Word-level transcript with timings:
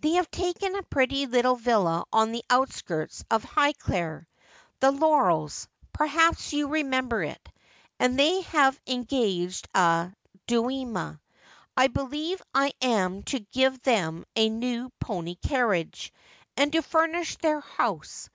They 0.00 0.14
have 0.14 0.28
taken 0.28 0.74
a 0.74 0.82
pretty 0.82 1.26
little 1.26 1.54
villa 1.54 2.04
on 2.12 2.32
the 2.32 2.42
outskirts 2.50 3.24
of 3.30 3.44
Highclere— 3.44 4.26
the 4.80 4.90
Laurels, 4.90 5.68
perhaps 5.92 6.52
you 6.52 6.66
remem 6.66 7.08
ber 7.08 7.22
it,— 7.22 7.48
and 8.00 8.18
they 8.18 8.40
have 8.40 8.76
engaged 8.88 9.68
a 9.76 10.12
duenna. 10.48 11.20
I 11.76 11.86
believe 11.86 12.42
I 12.52 12.72
am 12.82 13.22
to 13.30 13.38
give 13.38 13.80
them 13.82 14.24
a 14.34 14.48
new 14.48 14.90
pony 14.98 15.36
carriage, 15.36 16.12
and 16.56 16.72
to 16.72 16.82
furnish 16.82 17.36
their 17.36 17.60
house. 17.60 18.28